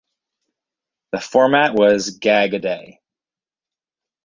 [1.11, 3.01] The format was "gag-a-day".